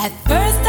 At 0.00 0.12
first 0.28 0.67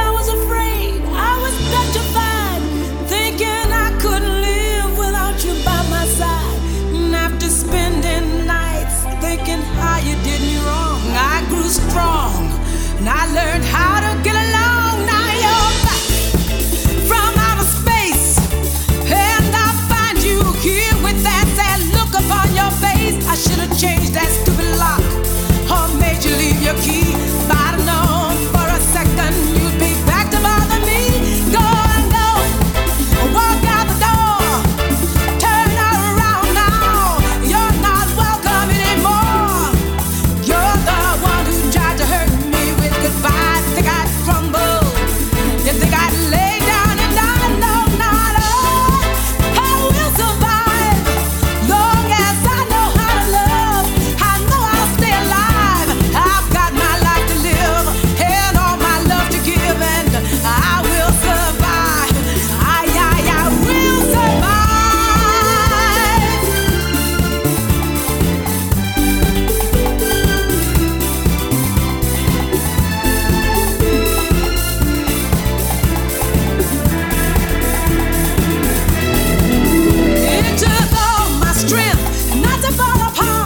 to 82.62 82.72
fall 82.74 83.02
apart. 83.08 83.39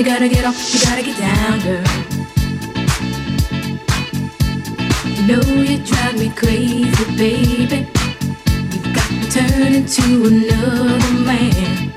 You 0.00 0.06
gotta 0.06 0.30
get 0.30 0.44
up, 0.46 0.54
you 0.72 0.80
gotta 0.80 1.02
get 1.02 1.18
down, 1.18 1.60
girl. 1.60 1.84
You 5.04 5.22
know 5.26 5.42
you 5.62 5.76
drive 5.84 6.18
me 6.18 6.30
crazy, 6.30 7.04
baby. 7.18 7.86
You've 8.72 8.94
got 8.94 9.10
to 9.10 9.28
turn 9.30 9.74
into 9.74 10.24
another 10.24 11.12
man. 11.22 11.92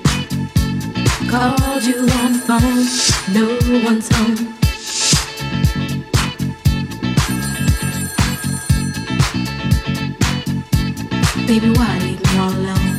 Called 1.29 1.83
you 1.85 1.99
on 2.19 2.33
the 2.33 2.39
phone, 2.45 2.87
no 3.31 3.45
one's 3.85 4.09
home. 4.13 4.35
Baby, 11.47 11.69
why 11.69 11.99
leave 11.99 12.21
me 12.21 12.37
all 12.37 12.51
alone? 12.51 12.95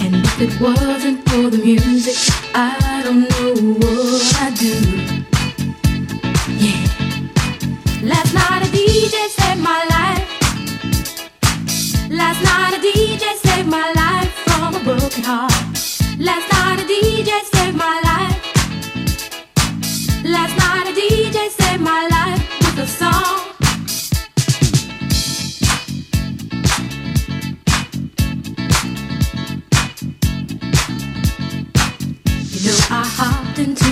And 0.00 0.16
if 0.16 0.40
it 0.40 0.60
wasn't 0.60 1.28
for 1.28 1.48
the 1.48 1.58
music, 1.62 2.37
I 2.54 3.02
don't 3.04 3.28
know 3.30 3.54
what 3.78 4.36
I 4.40 4.50
do. 4.54 4.74
Yeah. 6.64 6.86
Last 8.02 8.32
night 8.34 8.62
a 8.62 8.70
DJ 8.70 9.28
saved 9.28 9.60
my 9.60 9.84
life. 9.96 10.28
Last 12.10 12.42
night 12.42 12.74
a 12.74 12.80
DJ 12.80 13.36
saved 13.36 13.68
my 13.68 13.92
life 13.92 14.32
from 14.46 14.74
a 14.76 14.80
broken 14.80 15.22
heart. 15.22 15.52
Last 16.18 16.50
night 16.52 16.80
a 16.80 16.84
DJ 16.84 17.30
saved 17.52 17.76
my 17.76 18.00
life. 18.10 18.40
Last 20.24 20.56
night 20.58 20.86
a 20.88 20.92
DJ 20.98 21.50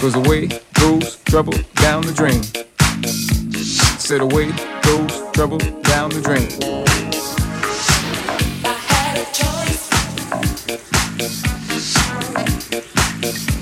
Goes 0.00 0.14
away, 0.14 0.48
goes 0.74 1.16
trouble 1.24 1.54
down 1.76 2.02
the 2.02 2.12
drain. 2.12 2.42
Said 3.98 4.20
away, 4.20 4.52
goes 4.82 5.32
trouble 5.32 5.58
down 5.82 6.10
the 6.10 6.20
drain. 6.20 6.48
If 8.52 8.64
I 8.64 8.72
had 8.72 9.16
a 9.18 9.24
choice. 13.32 13.55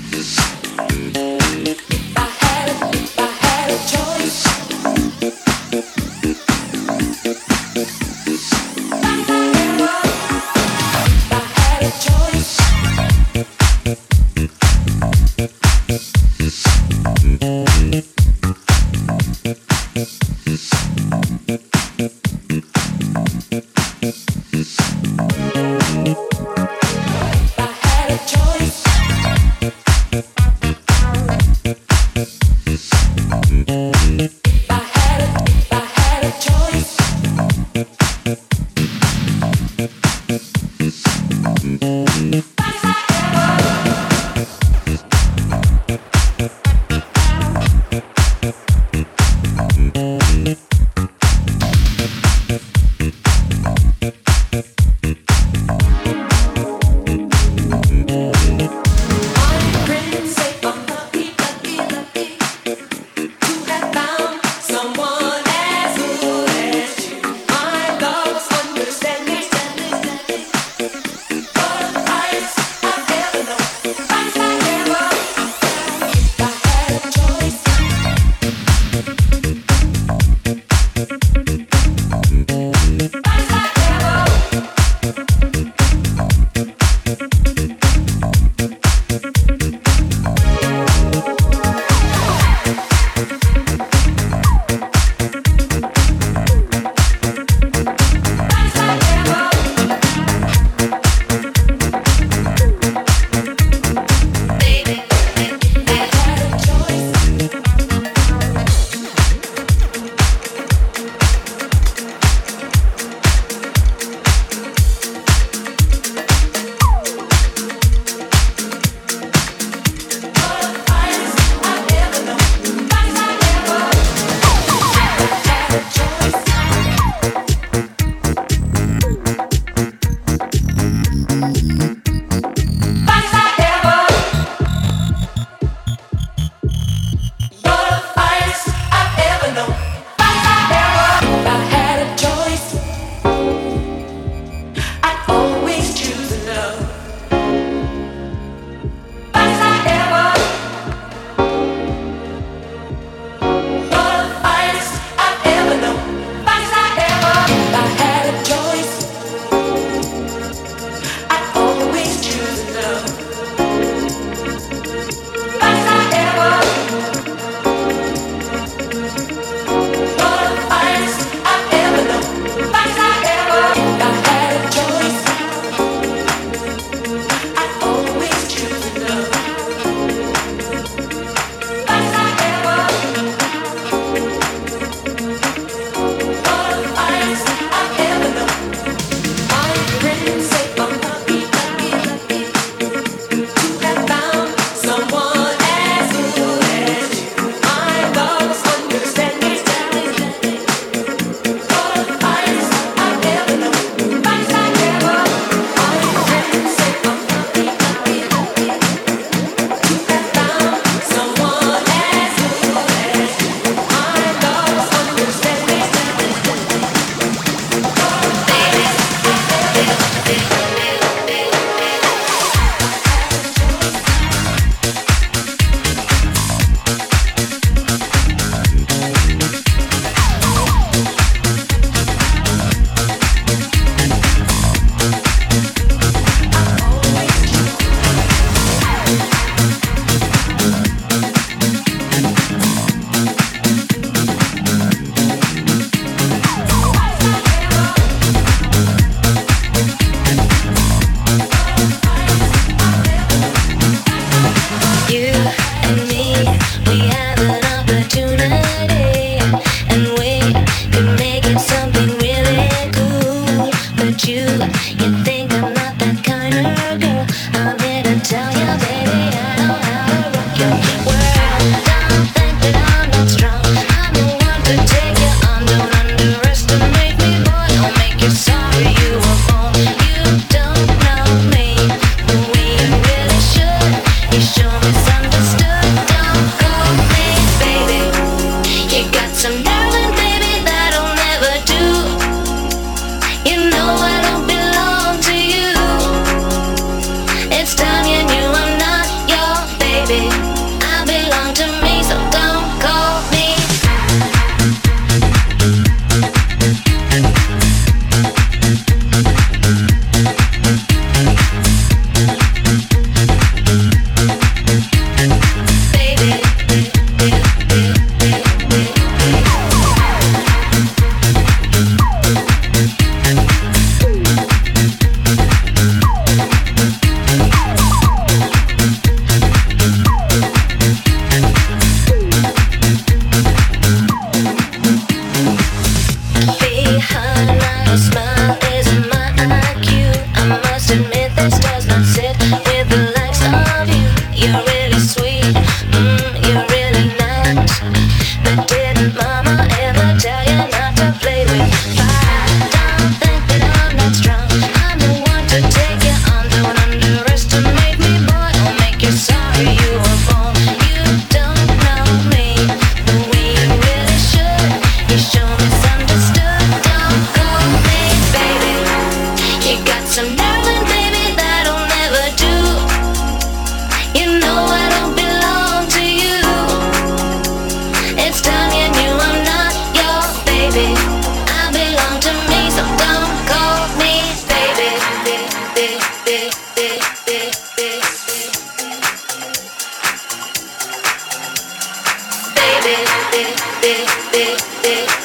it. 394.57 395.24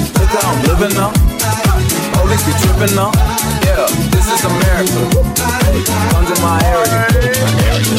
living 0.39 0.95
now. 0.95 1.11
Oh, 1.11 2.23
Police 2.23 2.43
be 2.45 2.53
tripping 2.63 2.95
now. 2.95 3.11
Yeah, 3.67 3.83
this 4.11 4.27
is 4.31 4.43
America. 4.45 5.03
Guns 6.11 6.31
in 6.31 6.39
my 6.41 6.59
area. 6.71 7.03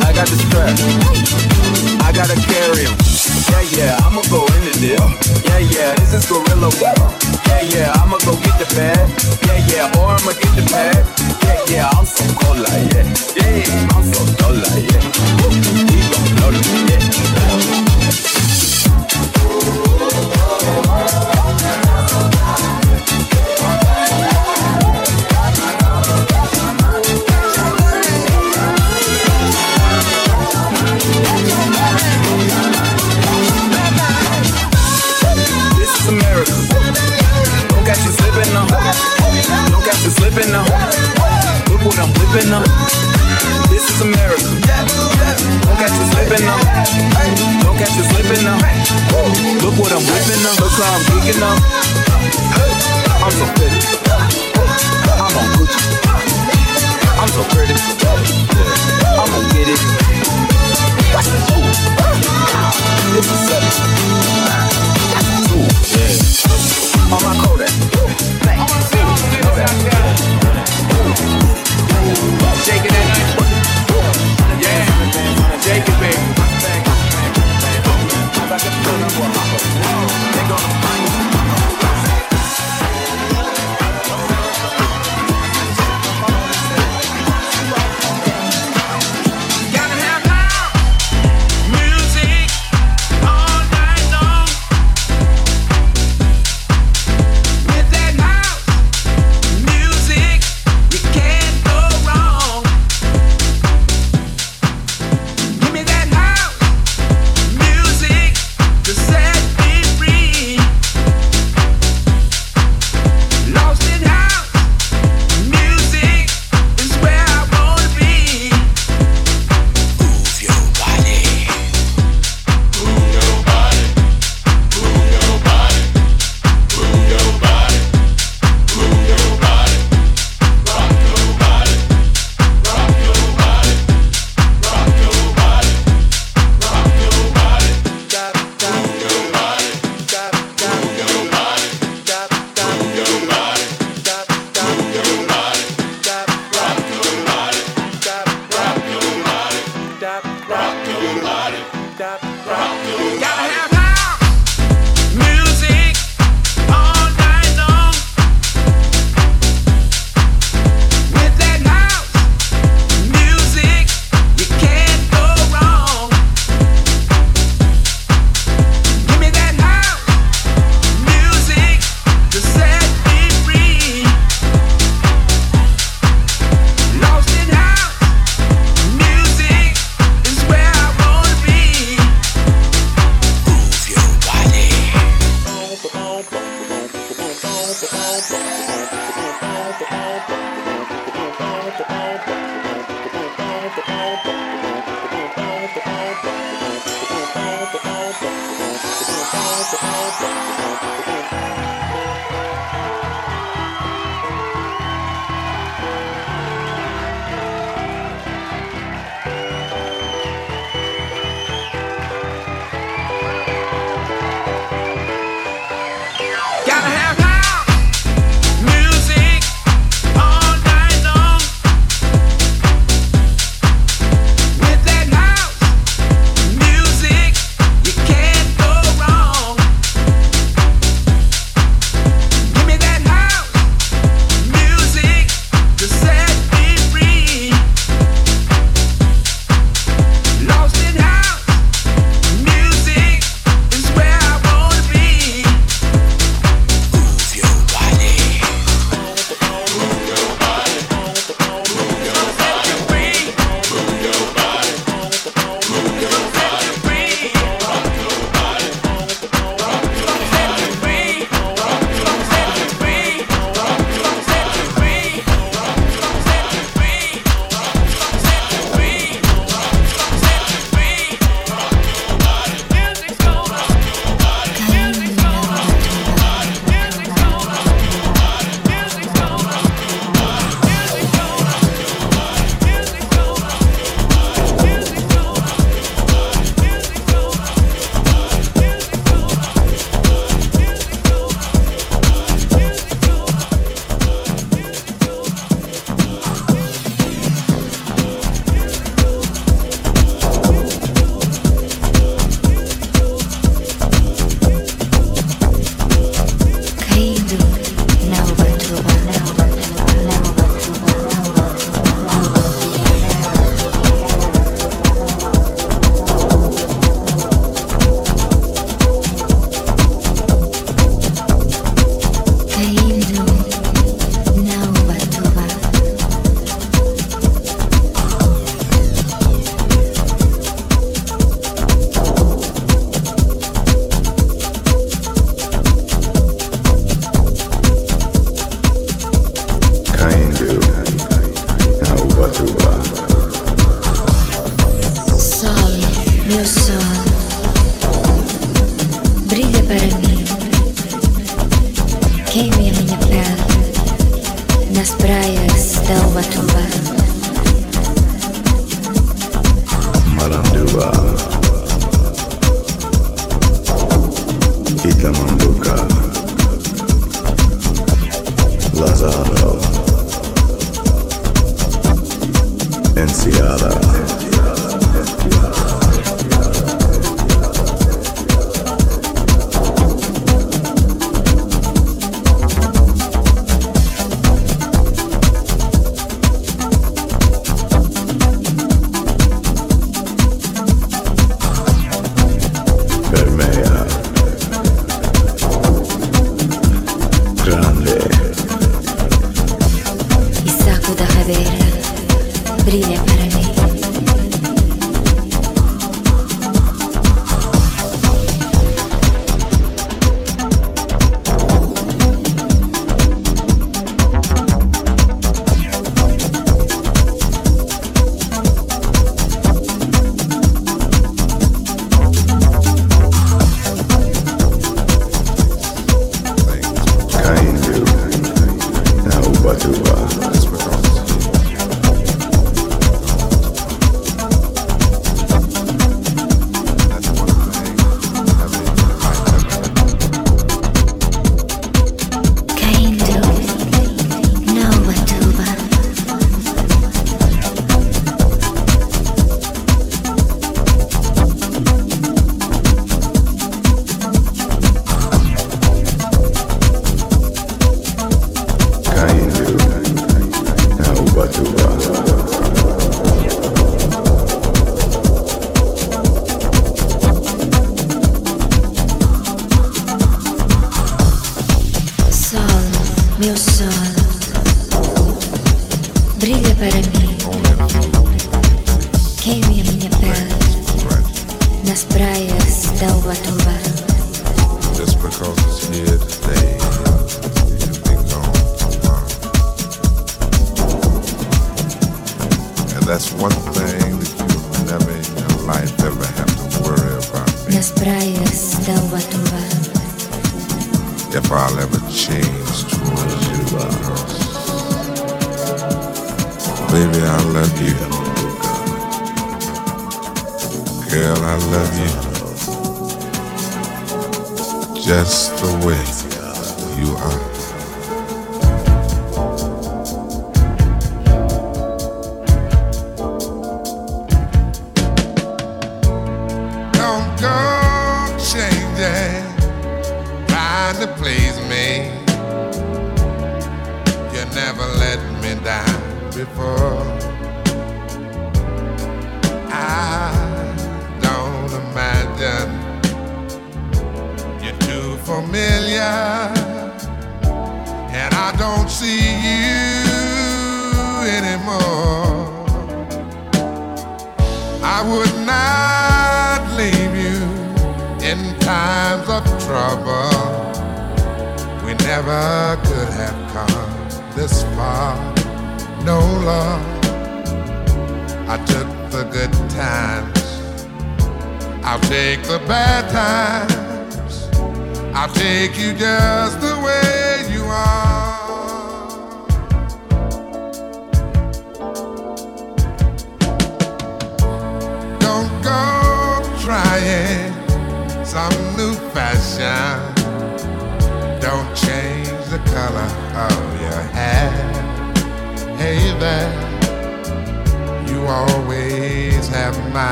I 0.00 0.12
got 0.14 0.28
the 0.28 0.38
strap. 0.40 0.72
I 2.00 2.12
gotta 2.12 2.36
carry 2.48 2.86
'em. 2.86 2.96
Yeah, 3.50 3.64
yeah, 3.76 4.06
I'ma 4.06 4.22
go 4.30 4.46
into 4.56 4.72
this. 4.80 5.00
Yeah, 5.44 5.58
yeah, 5.58 5.94
this 5.96 6.14
is 6.14 6.24
gorilla. 6.26 6.70
Yeah, 7.46 7.62
yeah, 7.62 8.00
I'ma 8.00 8.16
go 8.24 8.36
get 8.36 8.56
the 8.58 8.68
bag. 8.74 9.06
Yeah, 9.46 9.60
yeah, 9.68 9.98
or 9.98 10.16
I'ma 10.16 10.32
get 10.32 10.52
the 10.56 10.64
bag. 10.72 11.04
Yeah, 11.44 11.60
yeah, 11.68 11.96
I'm 11.96 12.06
so 12.06 12.24
cold 12.40 12.58
like 12.58 12.94
yeah. 12.94 13.06
Yeah, 13.36 13.94
I'm 13.94 14.04
so 14.12 14.22
cold 14.40 14.58
like 14.64 14.84
yeah. 14.92 15.04
We 15.88 15.98
gon' 16.10 16.26
blow 16.36 16.50
like 16.50 16.84
you 40.04 40.10
slipping 40.10 40.52
now. 40.52 40.64
Look 41.72 41.80
what 41.88 41.96
I'm 41.96 42.12
whipping 42.20 42.52
up. 42.52 42.68
This 43.72 43.88
is 43.88 44.00
America. 44.04 44.44
Don't 45.64 45.78
catch 45.80 45.96
you 45.96 46.04
slipping 46.12 46.44
now. 46.44 46.60
Don't 47.64 47.76
catch 47.80 47.96
you 47.96 48.04
slipping 48.12 48.44
now. 48.44 48.60
Look 49.64 49.80
what 49.80 49.92
I'm 49.92 50.04
whipping 50.04 50.44
up. 50.44 50.60
Look 50.60 50.76
how 50.76 50.92
I'm 50.92 51.02
geeking 51.08 51.40
up. 51.40 51.56
I'm 53.24 53.32
so 53.32 53.46
pretty. 53.56 53.80
I'm 55.16 55.36
on 55.40 55.46
Gucci. 55.56 55.80
I'm 57.16 57.28
so 57.32 57.42
pretty. 57.48 57.76
I'm 59.16 59.28
gonna 59.32 59.54
get 59.54 59.68
it. 59.72 59.80
This 61.24 63.03